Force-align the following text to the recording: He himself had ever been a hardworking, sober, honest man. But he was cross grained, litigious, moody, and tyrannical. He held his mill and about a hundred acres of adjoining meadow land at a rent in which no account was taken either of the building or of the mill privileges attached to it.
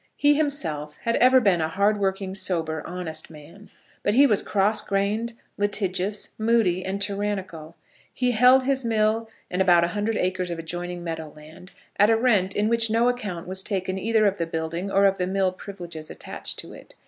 He 0.17 0.33
himself 0.33 0.97
had 1.03 1.15
ever 1.17 1.39
been 1.39 1.61
a 1.61 1.67
hardworking, 1.67 2.33
sober, 2.33 2.81
honest 2.87 3.29
man. 3.29 3.69
But 4.01 4.15
he 4.15 4.25
was 4.25 4.41
cross 4.41 4.81
grained, 4.81 5.33
litigious, 5.59 6.31
moody, 6.39 6.83
and 6.83 6.99
tyrannical. 6.99 7.75
He 8.11 8.31
held 8.31 8.63
his 8.63 8.83
mill 8.83 9.29
and 9.51 9.61
about 9.61 9.83
a 9.83 9.89
hundred 9.89 10.17
acres 10.17 10.49
of 10.49 10.57
adjoining 10.57 11.03
meadow 11.03 11.31
land 11.35 11.73
at 11.99 12.09
a 12.09 12.17
rent 12.17 12.55
in 12.55 12.67
which 12.67 12.89
no 12.89 13.09
account 13.09 13.47
was 13.47 13.61
taken 13.61 13.99
either 13.99 14.25
of 14.25 14.39
the 14.39 14.47
building 14.47 14.89
or 14.89 15.05
of 15.05 15.19
the 15.19 15.27
mill 15.27 15.51
privileges 15.51 16.09
attached 16.09 16.57
to 16.57 16.73
it. 16.73 16.95